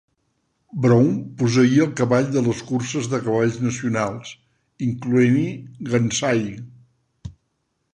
[0.85, 4.35] Brown posseïa els cavalls de les curses de cavalls nacionals,
[4.91, 5.49] incloent-hi
[5.95, 6.47] Gainsay.